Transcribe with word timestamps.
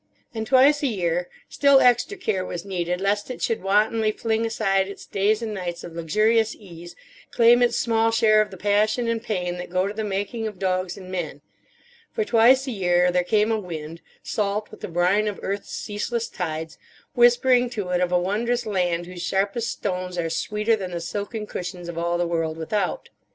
And 0.33 0.47
twice 0.47 0.81
a 0.81 0.87
year 0.87 1.29
still 1.47 1.79
extra 1.79 2.17
care 2.17 2.43
was 2.43 2.65
needed, 2.65 2.99
lest 2.99 3.29
it 3.29 3.39
should 3.39 3.61
wantonly 3.61 4.11
fling 4.11 4.47
aside 4.47 4.87
its 4.87 5.05
days 5.05 5.43
and 5.43 5.53
nights 5.53 5.83
of 5.83 5.93
luxurious 5.93 6.55
ease, 6.55 6.95
claim 7.29 7.61
its 7.61 7.77
small 7.77 8.09
share 8.09 8.41
of 8.41 8.49
the 8.49 8.57
passion 8.57 9.07
and 9.07 9.21
pain 9.21 9.57
that 9.57 9.69
go 9.69 9.85
to 9.85 9.93
the 9.93 10.03
making 10.03 10.47
of 10.47 10.57
dogs 10.57 10.97
and 10.97 11.11
men. 11.11 11.41
For 12.11 12.25
twice 12.25 12.65
a 12.65 12.71
year 12.71 13.11
there 13.11 13.23
came 13.23 13.51
a 13.51 13.59
wind, 13.59 14.01
salt 14.23 14.71
with 14.71 14.81
the 14.81 14.87
brine 14.87 15.27
of 15.27 15.39
earth's 15.43 15.69
ceaseless 15.71 16.29
tides, 16.29 16.79
whispering 17.13 17.69
to 17.69 17.89
it 17.89 18.01
of 18.01 18.11
a 18.11 18.17
wondrous 18.17 18.65
land 18.65 19.05
whose 19.05 19.21
sharpest 19.21 19.69
stones 19.69 20.17
are 20.17 20.31
sweeter 20.31 20.75
than 20.75 20.89
the 20.89 20.99
silken 20.99 21.45
cushions 21.45 21.87
of 21.87 21.95
all 21.99 22.17
the 22.17 22.25
world 22.25 22.57
without. 22.57 23.09